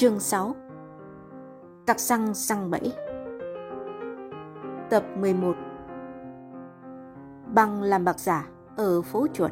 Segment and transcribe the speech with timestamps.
[0.00, 0.54] Chương 6
[1.86, 2.92] Tặc xăng xăng bẫy.
[4.90, 5.56] Tập 11
[7.54, 9.50] Băng làm bạc giả ở phố chuột.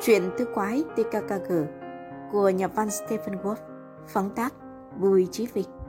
[0.00, 1.52] Chuyện tứ quái TKKG
[2.32, 3.56] của nhà văn Stephen Wolf
[4.06, 4.54] Phóng tác
[5.00, 5.79] Bùi Chí Vịnh.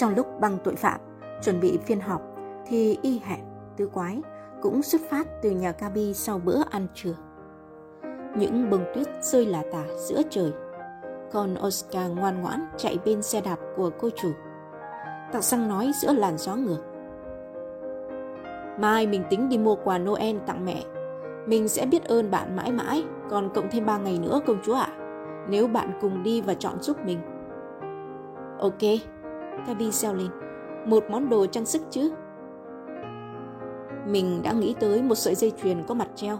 [0.00, 1.00] Trong lúc băng tội phạm
[1.42, 2.22] chuẩn bị phiên họp
[2.66, 3.40] thì y hẹn
[3.76, 4.22] tứ quái
[4.62, 7.14] cũng xuất phát từ nhà Gabi sau bữa ăn trưa.
[8.36, 10.52] Những bông tuyết rơi lả tả giữa trời.
[11.32, 14.30] Còn Oscar ngoan ngoãn chạy bên xe đạp của cô chủ.
[15.32, 16.82] Tạo xăng nói giữa làn gió ngược.
[18.78, 20.82] Mai mình tính đi mua quà Noel tặng mẹ.
[21.46, 24.74] Mình sẽ biết ơn bạn mãi mãi, còn cộng thêm 3 ngày nữa công chúa
[24.74, 24.88] ạ.
[25.48, 27.18] Nếu bạn cùng đi và chọn giúp mình.
[28.58, 28.82] Ok,
[29.66, 30.30] Gabi reo lên.
[30.86, 32.12] Một món đồ trang sức chứ?
[34.06, 36.38] Mình đã nghĩ tới một sợi dây chuyền có mặt treo.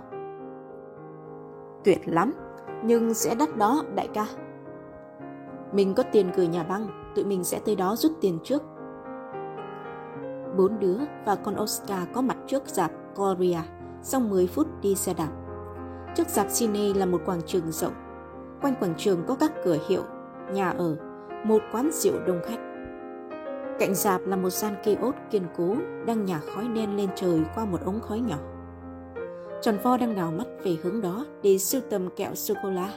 [1.85, 2.33] Tuyệt lắm,
[2.85, 4.27] nhưng sẽ đắt đó đại ca.
[5.73, 8.63] Mình có tiền gửi nhà băng, tụi mình sẽ tới đó rút tiền trước.
[10.57, 13.59] Bốn đứa và con Oscar có mặt trước dạp Gloria
[14.03, 15.31] sau 10 phút đi xe đạp.
[16.15, 17.93] Trước dạp cine là một quảng trường rộng.
[18.63, 20.03] Quanh quảng trường có các cửa hiệu,
[20.53, 20.97] nhà ở,
[21.45, 22.70] một quán rượu đông khách.
[23.81, 27.43] Cạnh dạp là một gian cây ốt kiên cố đang nhả khói đen lên trời
[27.55, 28.37] qua một ống khói nhỏ.
[29.63, 32.89] Tròn vo đang đào mắt về hướng đó để sưu tầm kẹo sô-cô-la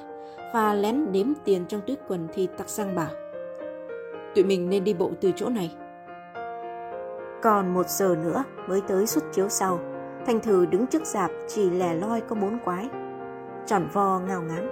[0.54, 3.10] và lén đếm tiền trong túi quần thì tặc răng bảo,
[4.36, 5.76] Tụi mình nên đi bộ từ chỗ này.
[7.42, 9.80] Còn một giờ nữa mới tới suất chiếu sau.
[10.26, 12.90] Thành thử đứng trước dạp chỉ lẻ loi có bốn quái.
[13.66, 14.70] Tròn vo ngao ngán.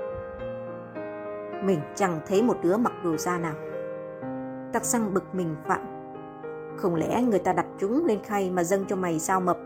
[1.66, 3.56] Mình chẳng thấy một đứa mặc đồ da nào.
[4.74, 5.91] Tặc răng bực mình vạn
[6.78, 9.58] không lẽ người ta đặt chúng lên khay mà dâng cho mày sao mập?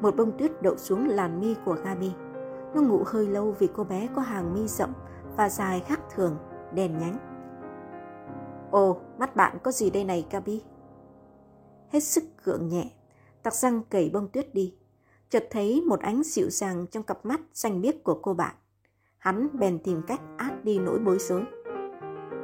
[0.00, 2.12] Một bông tuyết đậu xuống làn mi của Gabi.
[2.74, 4.92] Nó ngủ hơi lâu vì cô bé có hàng mi rộng
[5.36, 6.36] và dài khác thường,
[6.74, 7.18] đèn nhánh.
[8.70, 10.62] Ồ, mắt bạn có gì đây này Gabi?
[11.88, 12.90] Hết sức gượng nhẹ,
[13.42, 14.74] tặc răng cẩy bông tuyết đi.
[15.28, 18.54] Chợt thấy một ánh dịu dàng trong cặp mắt xanh biếc của cô bạn.
[19.18, 21.42] Hắn bèn tìm cách át đi nỗi bối rối.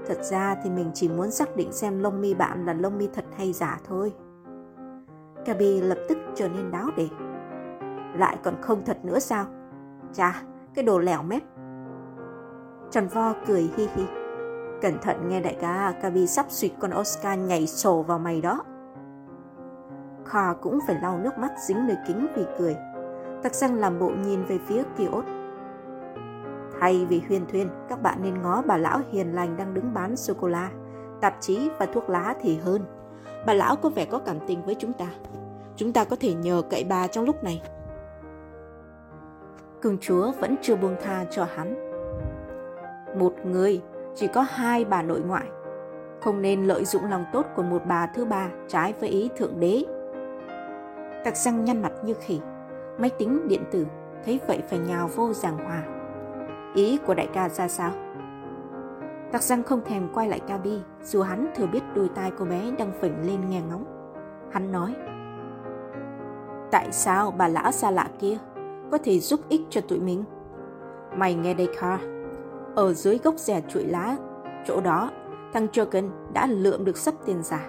[0.09, 3.09] Thật ra thì mình chỉ muốn xác định xem lông mi bạn là lông mi
[3.15, 4.13] thật hay giả thôi.
[5.47, 7.09] Gabi lập tức trở nên đáo để.
[8.15, 9.47] Lại còn không thật nữa sao?
[10.13, 10.43] Chà,
[10.75, 11.43] cái đồ lẻo mép.
[12.91, 14.05] Tròn vo cười hi hi.
[14.83, 18.65] Cẩn thận nghe đại ca, Gabi sắp suyệt con Oscar nhảy sổ vào mày đó.
[20.25, 22.77] Kha cũng phải lau nước mắt dính nơi kính vì cười.
[23.43, 25.38] thật răng làm bộ nhìn về phía kiosk
[26.81, 30.17] Thay vì huyền thuyên, các bạn nên ngó bà lão hiền lành đang đứng bán
[30.17, 30.71] sô-cô-la,
[31.21, 32.83] tạp chí và thuốc lá thì hơn.
[33.47, 35.07] Bà lão có vẻ có cảm tình với chúng ta.
[35.77, 37.63] Chúng ta có thể nhờ cậy bà trong lúc này.
[39.81, 41.75] Cường chúa vẫn chưa buông tha cho hắn.
[43.19, 43.83] Một người,
[44.15, 45.47] chỉ có hai bà nội ngoại.
[46.21, 49.61] Không nên lợi dụng lòng tốt của một bà thứ ba trái với ý thượng
[49.61, 49.85] đế.
[51.25, 52.41] tạc răng nhăn mặt như khỉ.
[52.99, 53.87] Máy tính điện tử
[54.25, 55.98] thấy vậy phải nhào vô giảng hòa
[56.75, 57.91] Ý của đại ca ra sao?
[59.33, 62.71] Tặc răng không thèm quay lại Kabi, dù hắn thừa biết đôi tai cô bé
[62.79, 63.85] đang phỉnh lên nghe ngóng.
[64.53, 64.95] Hắn nói,
[66.71, 68.39] Tại sao bà lão xa lạ kia
[68.91, 70.25] có thể giúp ích cho tụi mình?
[71.17, 72.05] Mày nghe đây Carl,
[72.75, 74.17] ở dưới gốc rẻ chuỗi lá,
[74.67, 75.11] chỗ đó,
[75.53, 77.69] thằng Jorgen đã lượm được sắp tiền giả.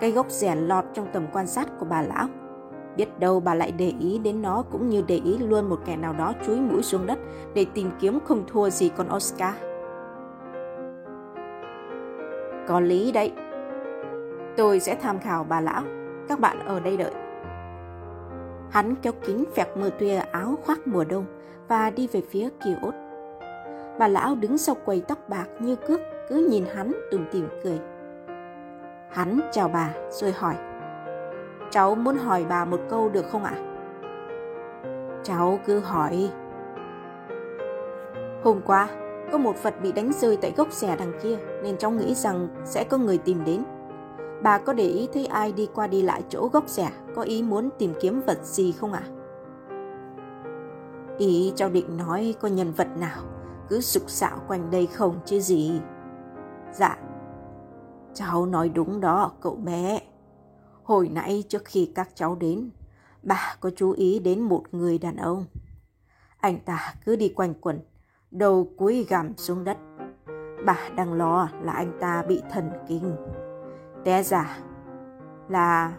[0.00, 2.28] Cái gốc rẻ lọt trong tầm quan sát của bà lão
[2.96, 5.96] Biết đâu bà lại để ý đến nó cũng như để ý luôn một kẻ
[5.96, 7.18] nào đó chúi mũi xuống đất
[7.54, 9.54] để tìm kiếm không thua gì con Oscar.
[12.68, 13.32] Có lý đấy.
[14.56, 15.82] Tôi sẽ tham khảo bà lão.
[16.28, 17.12] Các bạn ở đây đợi.
[18.70, 21.24] Hắn kéo kính phẹt mưa tuya áo khoác mùa đông
[21.68, 22.94] và đi về phía kia út.
[23.98, 27.80] Bà lão đứng sau quầy tóc bạc như cước, cứ nhìn hắn tủm tỉm cười.
[29.10, 30.54] Hắn chào bà rồi hỏi
[31.70, 33.54] Cháu muốn hỏi bà một câu được không ạ?
[35.22, 36.30] Cháu cứ hỏi.
[38.44, 38.88] Hôm qua,
[39.32, 42.48] có một vật bị đánh rơi tại gốc xẻ đằng kia nên cháu nghĩ rằng
[42.64, 43.64] sẽ có người tìm đến.
[44.42, 47.42] Bà có để ý thấy ai đi qua đi lại chỗ gốc xẻ có ý
[47.42, 49.02] muốn tìm kiếm vật gì không ạ?
[51.18, 53.22] Ý cháu định nói có nhân vật nào
[53.68, 55.80] cứ sục sạo quanh đây không chứ gì.
[56.72, 56.98] Dạ,
[58.14, 60.00] cháu nói đúng đó cậu bé.
[60.90, 62.70] Hồi nãy trước khi các cháu đến,
[63.22, 65.44] bà có chú ý đến một người đàn ông.
[66.40, 67.80] Anh ta cứ đi quanh quẩn,
[68.30, 69.78] đầu cúi gằm xuống đất.
[70.66, 73.16] Bà đang lo là anh ta bị thần kinh.
[74.04, 74.58] Té giả
[75.48, 75.92] là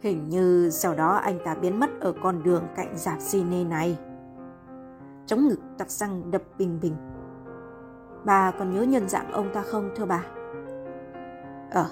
[0.00, 3.98] hình như sau đó anh ta biến mất ở con đường cạnh dạp cine này.
[5.26, 6.96] Chống ngực tặc răng đập bình bình.
[8.24, 10.24] Bà còn nhớ nhân dạng ông ta không thưa bà?
[11.70, 11.90] Ờ,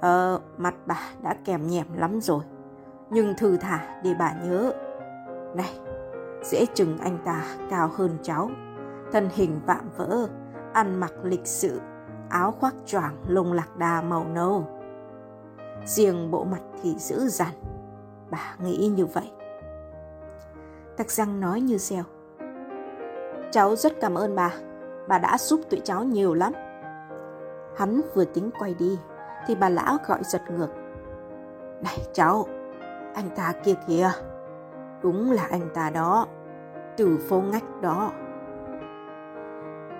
[0.00, 2.44] ờ, mặt bà đã kèm nhèm lắm rồi.
[3.10, 4.72] Nhưng thư thả để bà nhớ.
[5.54, 5.78] Này,
[6.42, 8.50] dễ chừng anh ta cao hơn cháu.
[9.12, 10.28] Thân hình vạm vỡ,
[10.72, 11.80] ăn mặc lịch sự,
[12.28, 14.64] áo khoác choàng lông lạc đà màu nâu.
[15.84, 17.52] Riêng bộ mặt thì dữ dằn.
[18.30, 19.30] Bà nghĩ như vậy.
[20.96, 22.04] Tắc răng nói như xèo.
[23.50, 24.52] Cháu rất cảm ơn bà.
[25.08, 26.52] Bà đã giúp tụi cháu nhiều lắm.
[27.76, 28.98] Hắn vừa tính quay đi
[29.46, 30.70] thì bà lão gọi giật ngược.
[31.82, 32.46] Này cháu,
[33.14, 34.10] anh ta kia kìa.
[35.02, 36.26] Đúng là anh ta đó.
[36.96, 38.12] Từ phố ngách đó.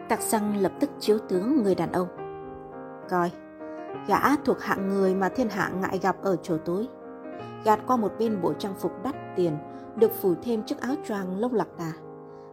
[0.08, 2.08] Tạc xăng lập tức chiếu tướng người đàn ông.
[3.10, 3.32] Coi,
[4.06, 6.88] gã thuộc hạng người mà thiên hạ ngại gặp ở chỗ tối.
[7.64, 9.58] Gạt qua một bên bộ trang phục đắt tiền,
[9.96, 11.92] được phủ thêm chiếc áo choàng lông lạc đà.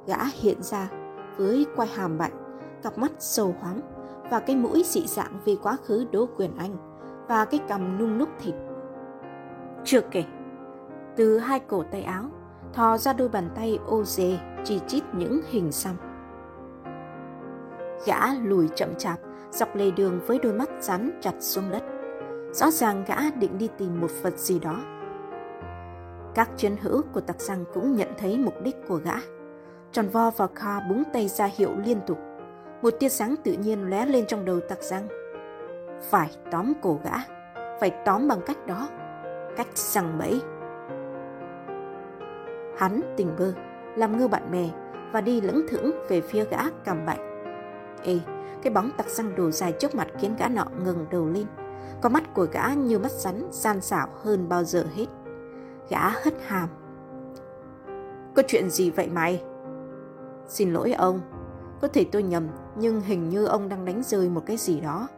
[0.07, 0.89] Gã hiện ra
[1.37, 3.81] với quai hàm bạnh, cặp mắt sâu hoắm
[4.29, 6.77] và cái mũi dị dạng vì quá khứ đố quyền anh
[7.27, 8.55] và cái cằm nung núc thịt.
[9.83, 10.23] Chưa kể,
[11.15, 12.23] từ hai cổ tay áo
[12.73, 15.95] thò ra đôi bàn tay ô dề chỉ chít những hình xăm.
[18.05, 19.19] Gã lùi chậm chạp
[19.51, 21.83] dọc lề đường với đôi mắt rắn chặt xuống đất.
[22.51, 24.77] Rõ ràng gã định đi tìm một vật gì đó.
[26.35, 29.15] Các chiến hữu của tặc giang cũng nhận thấy mục đích của gã.
[29.91, 32.17] Tròn vo và Kha búng tay ra hiệu liên tục.
[32.85, 35.07] Một tia sáng tự nhiên lóe lên trong đầu tặc răng.
[36.09, 37.11] Phải tóm cổ gã,
[37.79, 38.89] phải tóm bằng cách đó,
[39.57, 40.41] cách răng bẫy.
[42.77, 43.53] Hắn tình bơ,
[43.95, 44.69] làm ngơ bạn bè
[45.11, 47.19] và đi lững thững về phía gã cầm bạch.
[48.03, 48.19] Ê,
[48.61, 51.45] cái bóng tặc răng đồ dài trước mặt khiến gã nọ ngừng đầu lên.
[52.01, 55.07] Con mắt của gã như mắt rắn, gian xảo hơn bao giờ hết.
[55.89, 56.69] Gã hất hàm.
[58.35, 59.43] Có chuyện gì vậy mày?
[60.47, 61.21] Xin lỗi ông,
[61.81, 62.47] có thể tôi nhầm,
[62.77, 65.09] nhưng hình như ông đang đánh rơi một cái gì đó.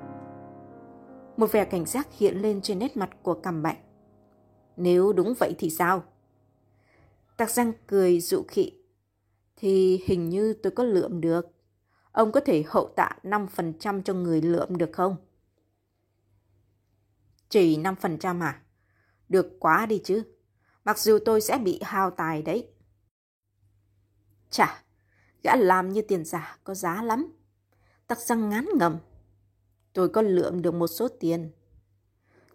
[1.37, 3.77] Một vẻ cảnh giác hiện lên trên nét mặt của cầm bệnh.
[4.77, 6.03] Nếu đúng vậy thì sao?
[7.37, 8.73] Tạc răng cười dụ khị.
[9.55, 11.47] Thì hình như tôi có lượm được.
[12.11, 15.15] Ông có thể hậu tạ 5% cho người lượm được không?
[17.49, 18.61] Chỉ 5% à?
[19.29, 20.23] Được quá đi chứ.
[20.83, 22.67] Mặc dù tôi sẽ bị hao tài đấy.
[24.49, 24.83] Chà,
[25.43, 27.33] gã làm như tiền giả có giá lắm.
[28.07, 28.97] Tắc răng ngán ngầm.
[29.93, 31.51] Tôi có lượm được một số tiền.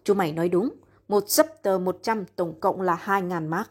[0.04, 0.74] Chú mày nói đúng,
[1.08, 3.70] một sấp tờ 100 tổng cộng là 2.000 mark.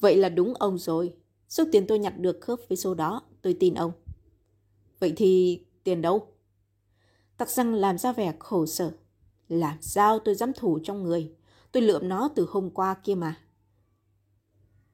[0.00, 1.14] Vậy là đúng ông rồi.
[1.48, 3.92] Số tiền tôi nhặt được khớp với số đó, tôi tin ông.
[4.98, 6.26] Vậy thì tiền đâu?
[7.36, 8.92] Tặc răng làm ra vẻ khổ sở.
[9.48, 11.34] Làm sao tôi dám thủ trong người?
[11.72, 13.36] Tôi lượm nó từ hôm qua kia mà.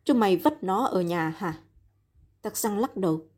[0.05, 1.63] Chúng mày vất nó ở nhà hả?
[2.43, 3.29] Tặc răng lắc đầu.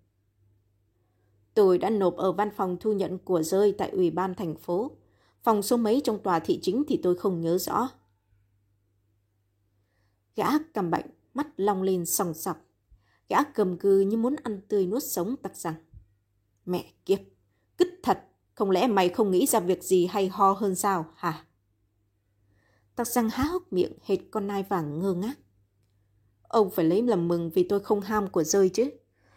[1.59, 4.91] Tôi đã nộp ở văn phòng thu nhận của rơi tại Ủy ban thành phố.
[5.43, 7.91] Phòng số mấy trong tòa thị chính thì tôi không nhớ rõ.
[10.37, 12.57] Gã cầm bệnh, mắt long lên sòng sọc.
[13.29, 15.75] Gã cầm cư như muốn ăn tươi nuốt sống tặc rằng.
[16.65, 17.19] Mẹ kiếp,
[17.79, 18.25] cứt thật,
[18.55, 21.45] không lẽ mày không nghĩ ra việc gì hay ho hơn sao hả?
[22.97, 25.39] Tặc rằng há hốc miệng hệt con nai vàng ngơ ngác.
[26.43, 28.91] Ông phải lấy làm mừng vì tôi không ham của rơi chứ.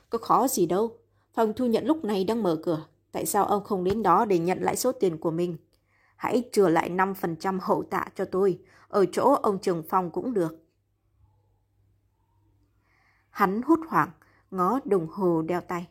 [0.10, 1.00] Có khó gì đâu.
[1.34, 2.86] Phòng thu nhận lúc này đang mở cửa.
[3.12, 5.58] Tại sao ông không đến đó để nhận lại số tiền của mình?
[6.16, 8.60] Hãy trừ lại 5% hậu tạ cho tôi.
[8.88, 10.58] Ở chỗ ông trường phong cũng được.
[13.30, 14.12] Hắn hút hoảng,
[14.52, 15.88] ngó đồng hồ đeo tay.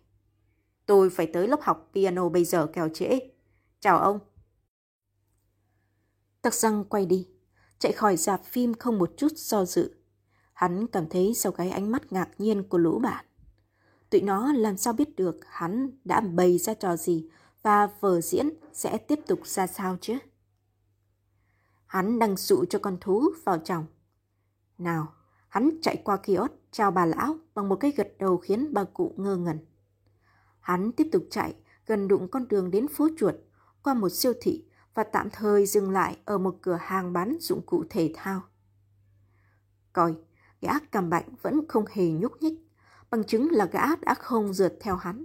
[0.87, 3.19] Tôi phải tới lớp học piano bây giờ kèo trễ.
[3.81, 4.19] Chào ông.
[6.43, 7.29] Tắc răng quay đi,
[7.79, 9.95] chạy khỏi dạp phim không một chút do dự.
[10.53, 13.25] Hắn cảm thấy sau cái ánh mắt ngạc nhiên của lũ bạn.
[14.11, 17.29] Tụi nó làm sao biết được hắn đã bày ra trò gì
[17.63, 20.19] và vở diễn sẽ tiếp tục ra sao chứ?
[21.87, 23.87] Hắn đang dụ cho con thú vào chồng.
[24.79, 25.13] Nào,
[25.49, 29.15] hắn chạy qua kiosk chào bà lão bằng một cái gật đầu khiến bà cụ
[29.17, 29.59] ngơ ngẩn.
[30.61, 31.55] Hắn tiếp tục chạy,
[31.87, 33.35] gần đụng con đường đến phố chuột,
[33.83, 34.65] qua một siêu thị
[34.95, 38.43] và tạm thời dừng lại ở một cửa hàng bán dụng cụ thể thao.
[39.93, 40.15] Coi,
[40.61, 42.70] gã cầm bạnh vẫn không hề nhúc nhích,
[43.11, 45.25] bằng chứng là gã đã không rượt theo hắn.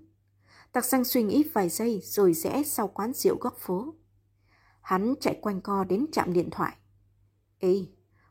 [0.72, 3.94] Tạc xanh suy nghĩ vài giây rồi rẽ sau quán rượu góc phố.
[4.82, 6.78] Hắn chạy quanh co đến trạm điện thoại.
[7.60, 7.86] Ê,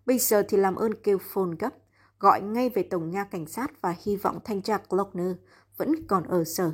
[0.06, 1.74] bây giờ thì làm ơn kêu phone gấp,
[2.20, 5.32] gọi ngay về tổng nha cảnh sát và hy vọng thanh tra Glockner
[5.76, 6.72] vẫn còn ở sở.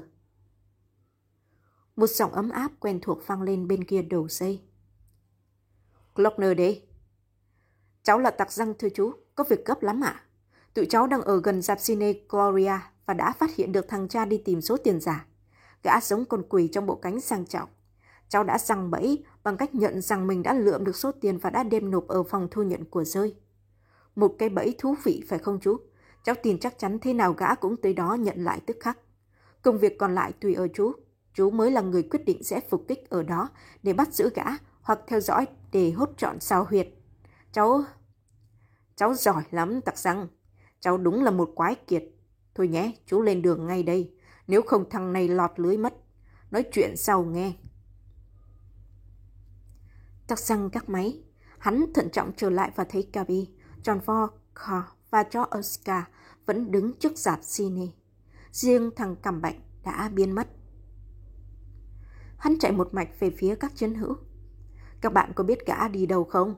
[1.96, 4.62] Một giọng ấm áp quen thuộc vang lên bên kia đầu dây.
[6.14, 6.88] Glockner đây.
[8.02, 10.24] Cháu là Tạc răng thưa chú, có việc gấp lắm ạ.
[10.24, 10.29] À?
[10.74, 14.24] Tụi cháu đang ở gần dạp cine Gloria và đã phát hiện được thằng cha
[14.24, 15.26] đi tìm số tiền giả.
[15.82, 17.68] Gã giống con quỷ trong bộ cánh sang trọng.
[18.28, 21.50] Cháu đã răng bẫy bằng cách nhận rằng mình đã lượm được số tiền và
[21.50, 23.34] đã đem nộp ở phòng thu nhận của rơi.
[24.16, 25.76] Một cái bẫy thú vị, phải không chú?
[26.24, 28.98] Cháu tin chắc chắn thế nào gã cũng tới đó nhận lại tức khắc.
[29.62, 30.92] Công việc còn lại tùy ở chú.
[31.34, 33.48] Chú mới là người quyết định sẽ phục kích ở đó
[33.82, 34.44] để bắt giữ gã
[34.82, 36.88] hoặc theo dõi để hốt trọn sao huyệt.
[37.52, 37.84] Cháu...
[38.96, 40.28] Cháu giỏi lắm, tặc răng.
[40.80, 42.04] Cháu đúng là một quái kiệt.
[42.54, 44.14] Thôi nhé, chú lên đường ngay đây.
[44.46, 45.94] Nếu không thằng này lọt lưới mất.
[46.50, 47.52] Nói chuyện sau nghe.
[50.26, 51.22] chắc răng các máy.
[51.58, 53.48] Hắn thận trọng trở lại và thấy Gabi,
[53.84, 56.04] John Walker và cho Oscar
[56.46, 57.86] vẫn đứng trước dạp cine.
[58.52, 60.48] Riêng thằng cầm bệnh đã biến mất.
[62.38, 64.16] Hắn chạy một mạch về phía các chiến hữu.
[65.00, 66.54] Các bạn có biết gã đi đâu không?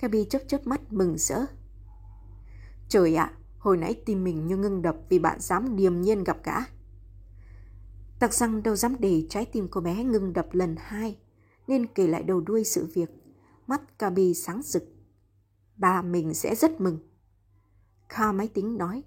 [0.00, 1.46] Gabi chớp chớp mắt mừng rỡ.
[2.92, 6.24] Trời ạ, à, hồi nãy tim mình như ngưng đập vì bạn dám điềm nhiên
[6.24, 6.54] gặp gã.
[8.18, 11.18] Tặc răng đâu dám để trái tim cô bé ngưng đập lần hai,
[11.66, 13.10] nên kể lại đầu đuôi sự việc.
[13.66, 14.82] Mắt Kabi sáng rực.
[15.76, 16.98] Bà mình sẽ rất mừng.
[18.08, 19.02] Kha máy tính nói.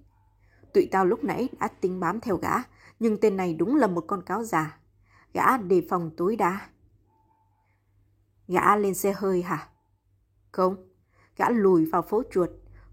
[0.74, 2.54] Tụi tao lúc nãy đã tính bám theo gã,
[3.00, 4.80] nhưng tên này đúng là một con cáo già.
[5.34, 6.70] Gã đề phòng tối đa.
[8.48, 9.70] Gã lên xe hơi hả?
[10.51, 10.89] Không,
[11.38, 12.50] gã lùi vào phố chuột,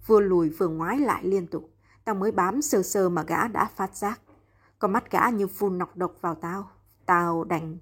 [0.07, 1.71] vừa lùi vừa ngoái lại liên tục.
[2.05, 4.21] Tao mới bám sơ sơ mà gã đã phát giác.
[4.79, 6.71] Con mắt gã như phun nọc độc vào tao.
[7.07, 7.79] Tao đành...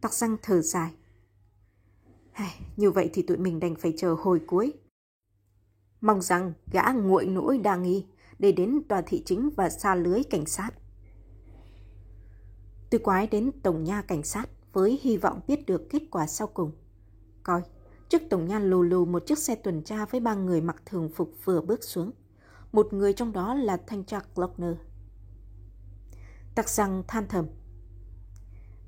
[0.00, 0.94] Tóc răng thở dài.
[2.76, 4.72] Như vậy thì tụi mình đành phải chờ hồi cuối.
[6.00, 8.06] Mong rằng gã nguội nỗi đa nghi
[8.38, 10.70] để đến tòa thị chính và xa lưới cảnh sát.
[12.90, 16.46] Tư quái đến tổng nha cảnh sát với hy vọng biết được kết quả sau
[16.46, 16.72] cùng.
[17.42, 17.62] Coi,
[18.12, 21.08] trước tổng nha lù lù một chiếc xe tuần tra với ba người mặc thường
[21.14, 22.10] phục vừa bước xuống.
[22.72, 24.74] Một người trong đó là thanh tra Glockner.
[26.54, 27.46] Tặc rằng than thầm.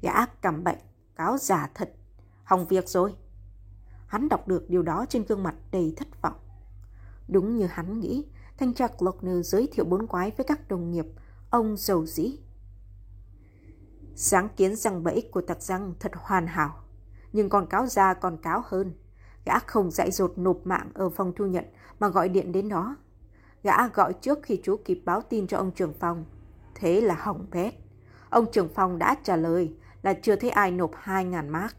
[0.03, 0.79] Gã cầm bệnh,
[1.17, 1.93] cáo giả thật,
[2.45, 3.15] hỏng việc rồi.
[4.07, 6.37] Hắn đọc được điều đó trên gương mặt đầy thất vọng.
[7.29, 8.27] Đúng như hắn nghĩ,
[8.59, 11.07] thanh tra Glockner giới thiệu bốn quái với các đồng nghiệp,
[11.51, 12.39] ông giàu dĩ.
[14.17, 16.83] Sáng kiến răng bẫy của tặc răng thật hoàn hảo,
[17.33, 18.95] nhưng con cáo già còn cáo hơn.
[19.45, 21.65] Gã không dạy dột nộp mạng ở phòng thu nhận
[21.99, 22.97] mà gọi điện đến đó.
[23.63, 26.25] Gã gọi trước khi chú kịp báo tin cho ông trưởng phòng.
[26.75, 27.75] Thế là hỏng bét.
[28.31, 31.77] Ông trưởng phòng đã trả lời là chưa thấy ai nộp 2.000 mark.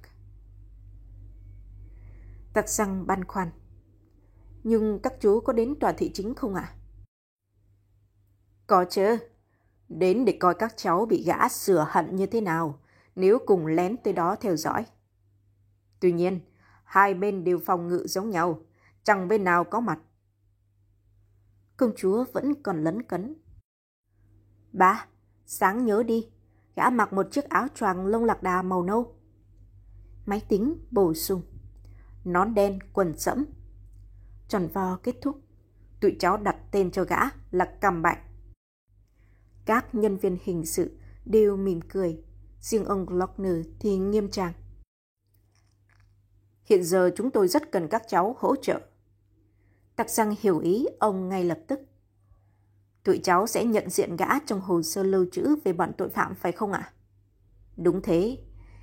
[2.53, 3.49] Tạc răng băn khoăn.
[4.63, 6.61] Nhưng các chú có đến tòa thị chính không ạ?
[6.61, 6.75] À?
[8.67, 9.17] Có chứ.
[9.89, 12.79] Đến để coi các cháu bị gã sửa hận như thế nào,
[13.15, 14.85] nếu cùng lén tới đó theo dõi.
[15.99, 16.39] Tuy nhiên,
[16.95, 18.59] hai bên đều phòng ngự giống nhau,
[19.03, 19.99] chẳng bên nào có mặt.
[21.77, 23.35] Công chúa vẫn còn lấn cấn.
[24.71, 25.07] Ba,
[25.45, 26.29] sáng nhớ đi,
[26.75, 29.15] gã mặc một chiếc áo choàng lông lạc đà màu nâu.
[30.25, 31.41] Máy tính bổ sung.
[32.25, 33.45] Nón đen, quần sẫm,
[34.47, 35.37] tròn vo kết thúc.
[36.01, 37.19] Tụi cháu đặt tên cho gã
[37.51, 38.23] là Cầm Bạnh.
[39.65, 42.23] Các nhân viên hình sự đều mỉm cười,
[42.59, 44.53] riêng ông Glockner thì nghiêm trang.
[46.65, 48.79] Hiện giờ chúng tôi rất cần các cháu hỗ trợ.
[49.95, 51.79] Tạc răng hiểu ý ông ngay lập tức.
[53.03, 56.35] Tụi cháu sẽ nhận diện gã trong hồ sơ lưu trữ về bọn tội phạm
[56.35, 56.93] phải không ạ?
[57.77, 58.37] Đúng thế,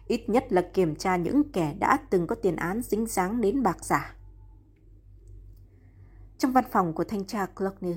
[0.06, 3.62] ít nhất là kiểm tra những kẻ đã từng có tiền án dính dáng đến
[3.62, 4.16] bạc giả.
[6.38, 7.96] Trong văn phòng của thanh tra Klockner,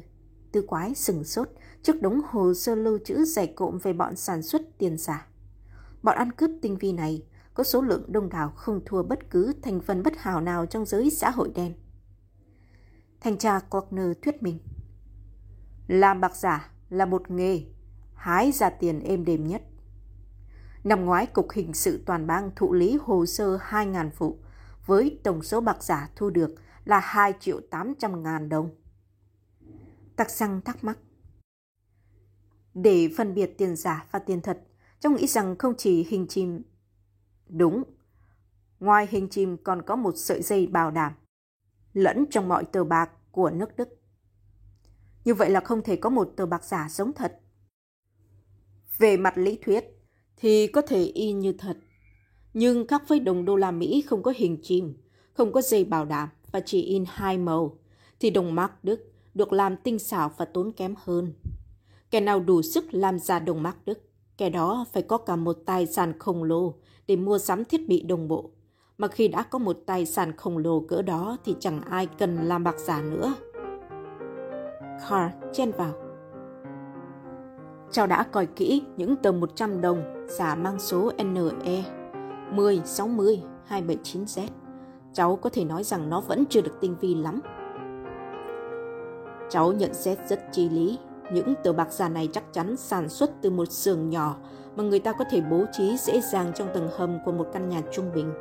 [0.51, 1.49] tư quái sừng sốt
[1.83, 5.27] trước đống hồ sơ lưu trữ dày cộm về bọn sản xuất tiền giả.
[6.03, 7.23] Bọn ăn cướp tinh vi này
[7.55, 10.85] có số lượng đông đảo không thua bất cứ thành phần bất hảo nào trong
[10.85, 11.73] giới xã hội đen.
[13.21, 14.59] Thanh tra Klockner thuyết minh.
[15.87, 17.63] Làm bạc giả là một nghề,
[18.13, 19.61] hái ra tiền êm đềm nhất.
[20.83, 24.37] Năm ngoái, Cục Hình sự Toàn bang thụ lý hồ sơ 2.000 vụ
[24.85, 28.69] với tổng số bạc giả thu được là 2 triệu 800 ngàn đồng.
[30.15, 30.97] Tạc Xăng thắc mắc.
[32.73, 34.61] Để phân biệt tiền giả và tiền thật,
[34.99, 36.61] trong nghĩ rằng không chỉ hình chim.
[37.49, 37.83] Đúng,
[38.79, 41.13] ngoài hình chim còn có một sợi dây bảo đảm,
[41.93, 43.89] lẫn trong mọi tờ bạc của nước Đức.
[45.25, 47.39] Như vậy là không thể có một tờ bạc giả giống thật.
[48.97, 49.85] Về mặt lý thuyết,
[50.37, 51.77] thì có thể y như thật.
[52.53, 54.97] Nhưng khác với đồng đô la Mỹ không có hình chim,
[55.33, 57.79] không có dây bảo đảm, và chỉ in hai màu,
[58.19, 61.33] thì đồng mark Đức được làm tinh xảo và tốn kém hơn.
[62.11, 65.57] Kẻ nào đủ sức làm ra đồng mark Đức, kẻ đó phải có cả một
[65.65, 66.73] tài sản khổng lồ
[67.07, 68.49] để mua sắm thiết bị đồng bộ,
[68.97, 72.35] Mà khi đã có một tài sản khổng lồ cỡ đó thì chẳng ai cần
[72.35, 73.33] làm bạc giả nữa.
[75.09, 75.93] Carl chen vào.
[77.91, 81.83] Cháu đã coi kỹ những tờ 100 đồng giả mang số NE
[82.51, 84.47] 10, 60, 279Z.
[85.13, 87.39] Cháu có thể nói rằng nó vẫn chưa được tinh vi lắm.
[89.49, 90.97] Cháu nhận xét rất chi lý.
[91.31, 94.35] Những tờ bạc giả này chắc chắn sản xuất từ một xưởng nhỏ
[94.75, 97.69] mà người ta có thể bố trí dễ dàng trong tầng hầm của một căn
[97.69, 98.33] nhà trung bình.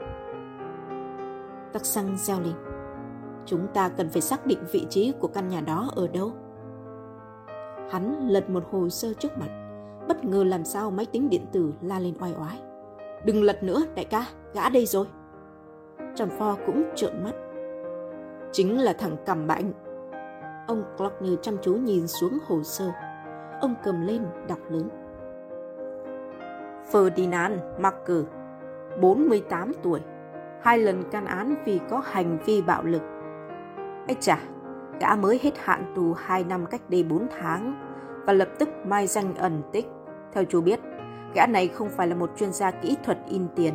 [1.73, 2.55] Tắc xăng gieo lên.
[3.47, 6.33] Chúng ta cần phải xác định vị trí của căn nhà đó ở đâu.
[7.91, 9.49] Hắn lật một hồ sơ trước mặt,
[10.09, 12.59] bất ngờ làm sao máy tính điện tử la lên oai oái.
[13.25, 15.07] Đừng lật nữa, đại ca, gã đây rồi.
[16.15, 17.33] Tròn pho cũng trợn mắt.
[18.53, 19.73] Chính là thằng cầm bạnh
[20.67, 22.93] Ông Glockner chăm chú nhìn xuống hồ sơ.
[23.61, 24.89] Ông cầm lên đọc lớn.
[26.93, 28.25] Ferdinand Marker,
[29.01, 30.01] 48 tuổi,
[30.63, 33.03] hai lần can án vì có hành vi bạo lực.
[34.09, 34.39] Ây chà,
[35.01, 37.75] gã mới hết hạn tù 2 năm cách đây 4 tháng
[38.27, 39.87] và lập tức mai danh ẩn tích.
[40.33, 40.81] Theo chú biết,
[41.35, 43.75] gã này không phải là một chuyên gia kỹ thuật in tiền.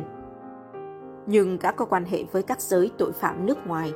[1.26, 3.92] Nhưng gã có quan hệ với các giới tội phạm nước ngoài,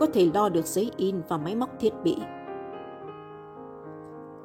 [0.00, 2.16] có thể lo được giấy in và máy móc thiết bị.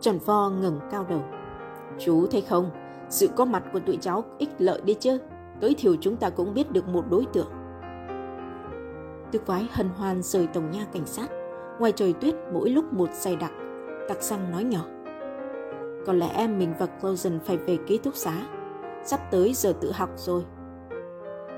[0.04, 1.24] Trần Pho ngừng cao đầu.
[2.00, 2.70] Chú thấy không,
[3.10, 5.18] sự có mặt của tụi cháu ích lợi đi chứ.
[5.62, 7.48] Tối thiểu chúng ta cũng biết được một đối tượng.
[9.32, 11.28] Tư quái hân hoan rời tổng nha cảnh sát.
[11.80, 13.52] Ngoài trời tuyết mỗi lúc một say đặc.
[14.10, 14.86] Tặc xăng nói nhỏ.
[16.06, 18.34] Có lẽ em mình và Closen phải về ký túc xá.
[19.04, 20.44] Sắp tới giờ tự học rồi.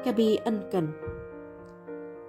[0.05, 0.87] Gabi ân cần.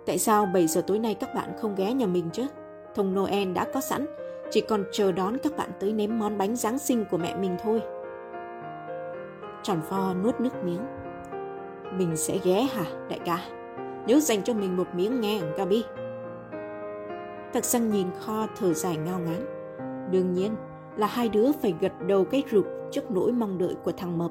[0.06, 2.46] Tại sao 7 giờ tối nay các bạn không ghé nhà mình chứ?
[2.94, 4.06] Thùng Noel đã có sẵn,
[4.50, 7.56] chỉ còn chờ đón các bạn tới nếm món bánh Giáng sinh của mẹ mình
[7.62, 7.82] thôi.
[9.62, 10.80] Tròn pho nuốt nước miếng.
[11.98, 13.38] Mình sẽ ghé hả, đại ca?
[14.06, 15.84] Nhớ dành cho mình một miếng nghe, Gabi.
[17.52, 19.46] Thật xăng nhìn kho thở dài ngao ngán.
[20.10, 20.56] Đương nhiên
[20.96, 24.30] là hai đứa phải gật đầu cái rụp trước nỗi mong đợi của thằng Mập.